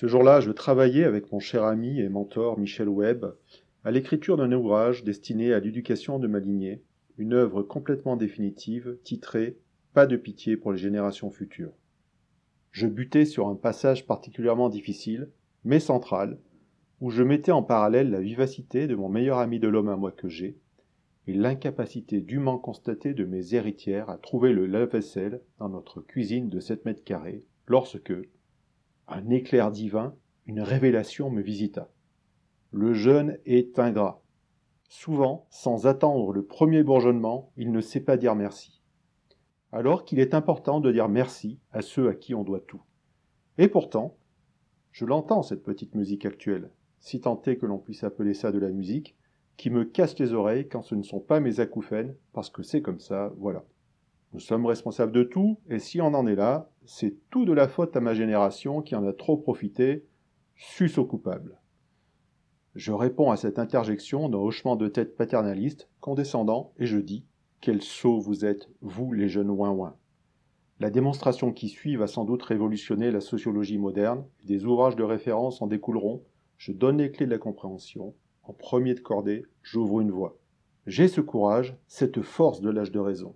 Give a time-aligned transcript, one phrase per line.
[0.00, 3.34] Ce jour-là, je travaillais avec mon cher ami et mentor Michel Webb
[3.82, 6.84] à l'écriture d'un ouvrage destiné à l'éducation de ma lignée,
[7.16, 9.56] une œuvre complètement définitive, titrée
[9.94, 11.72] Pas de pitié pour les générations futures.
[12.70, 15.30] Je butais sur un passage particulièrement difficile,
[15.64, 16.38] mais central,
[17.00, 20.12] où je mettais en parallèle la vivacité de mon meilleur ami de l'homme à moi
[20.12, 20.58] que j'ai,
[21.26, 26.60] et l'incapacité dûment constatée de mes héritières à trouver le lave-vaisselle dans notre cuisine de
[26.60, 28.12] 7 mètres carrés, lorsque,
[29.08, 30.14] un éclair divin,
[30.46, 31.90] une révélation me visita.
[32.70, 34.22] Le jeune est ingrat.
[34.88, 38.82] Souvent, sans attendre le premier bourgeonnement, il ne sait pas dire merci.
[39.72, 42.82] Alors qu'il est important de dire merci à ceux à qui on doit tout.
[43.58, 44.16] Et pourtant,
[44.92, 48.58] je l'entends cette petite musique actuelle, si tant est que l'on puisse appeler ça de
[48.58, 49.16] la musique,
[49.56, 52.82] qui me casse les oreilles quand ce ne sont pas mes acouphènes, parce que c'est
[52.82, 53.64] comme ça, voilà.
[54.34, 57.66] Nous sommes responsables de tout, et si on en est là, c'est tout de la
[57.66, 60.04] faute à ma génération qui en a trop profité,
[60.54, 61.58] sus au coupable.
[62.74, 67.24] Je réponds à cette interjection d'un hochement de tête paternaliste, condescendant, et je dis
[67.62, 69.96] Quel sot vous êtes, vous les jeunes ouin-ouin.
[70.78, 75.62] La démonstration qui suit va sans doute révolutionner la sociologie moderne, des ouvrages de référence
[75.62, 76.22] en découleront.
[76.58, 78.14] Je donne les clés de la compréhension.
[78.42, 80.36] En premier de cordée, j'ouvre une voie.
[80.86, 83.34] J'ai ce courage, cette force de l'âge de raison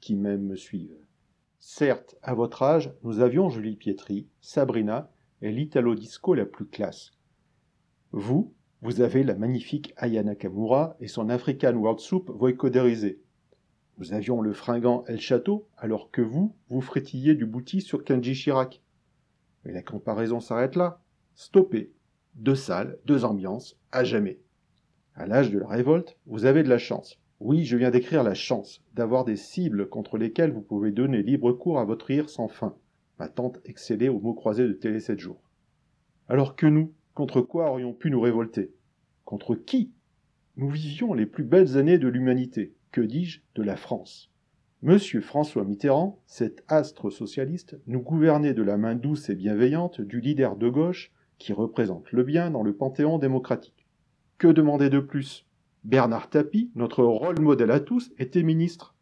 [0.00, 0.96] qui même me suivent.
[1.58, 5.10] Certes, à votre âge, nous avions Julie Pietri, Sabrina
[5.42, 7.12] et l'Italo Disco la plus classe.
[8.12, 13.20] Vous, vous avez la magnifique Ayana Kamura et son African World Soup voicodérisé.
[13.98, 18.32] Nous avions le fringant El Château, alors que vous, vous frétilliez du bouti sur Kenji
[18.32, 18.80] Chirac.
[19.64, 21.02] Mais la comparaison s'arrête là.
[21.34, 21.92] Stoppez.
[22.36, 24.40] Deux salles, deux ambiances, à jamais.
[25.14, 27.19] À l'âge de la révolte, vous avez de la chance.
[27.40, 31.52] Oui, je viens d'écrire la chance d'avoir des cibles contre lesquelles vous pouvez donner libre
[31.52, 32.76] cours à votre rire sans fin.
[33.18, 35.40] Ma tante excellait aux mots croisés de Télé 7 jours.
[36.28, 38.74] Alors que nous, contre quoi aurions pu nous révolter?
[39.24, 39.90] Contre qui?
[40.58, 44.30] Nous vivions les plus belles années de l'humanité, que dis-je, de la France.
[44.82, 50.20] Monsieur François Mitterrand, cet astre socialiste, nous gouvernait de la main douce et bienveillante du
[50.20, 53.86] leader de gauche qui représente le bien dans le panthéon démocratique.
[54.36, 55.46] Que demander de plus?
[55.84, 58.94] Bernard Tapie, notre rôle modèle à tous, était ministre.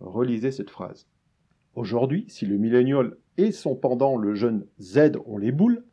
[0.00, 1.06] Relisez cette phrase.
[1.74, 5.84] Aujourd'hui, si le millénial et son pendant le jeune Z ont les boules,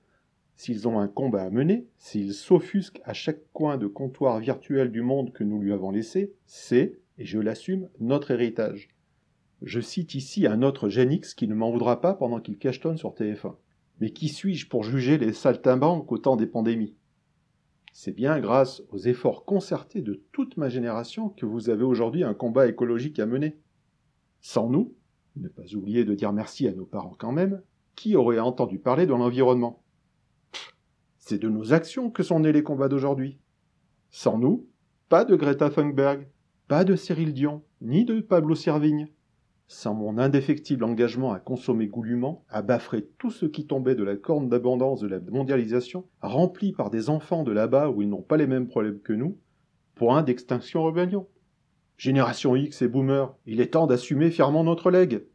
[0.55, 5.01] s'ils ont un combat à mener, s'ils s'offusquent à chaque coin de comptoir virtuel du
[5.01, 8.89] monde que nous lui avons laissé, c'est, et je l'assume, notre héritage.
[9.61, 13.13] Je cite ici un autre Genix qui ne m'en voudra pas pendant qu'il cachetonne sur
[13.13, 13.55] TF1.
[14.01, 16.97] Mais qui suis-je pour juger les saltimbanques au temps des pandémies?
[17.93, 22.33] C'est bien grâce aux efforts concertés de toute ma génération que vous avez aujourd'hui un
[22.33, 23.59] combat écologique à mener.
[24.41, 24.95] Sans nous,
[25.35, 27.61] ne pas oublier de dire merci à nos parents quand même,
[27.95, 29.83] qui aurait entendu parler de l'environnement
[31.19, 33.37] C'est de nos actions que sont nés les combats d'aujourd'hui.
[34.09, 34.67] Sans nous,
[35.07, 36.27] pas de Greta Thunberg,
[36.67, 39.07] pas de Cyril Dion, ni de Pablo Servigne
[39.73, 44.15] sans mon indéfectible engagement à consommer goulûment, à baffrer tout ce qui tombait de la
[44.15, 48.37] corne d'abondance de la mondialisation, rempli par des enfants de là-bas où ils n'ont pas
[48.37, 49.37] les mêmes problèmes que nous,
[49.95, 51.27] point d'extinction rébellion.
[51.97, 55.25] Génération X et Boomer, il est temps d'assumer fièrement notre legs.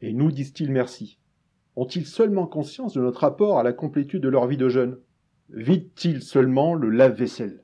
[0.00, 1.18] Et nous disent-ils merci
[1.74, 4.98] Ont-ils seulement conscience de notre rapport à la complétude de leur vie de jeunes?
[5.50, 7.62] Vident-ils seulement le lave-vaisselle?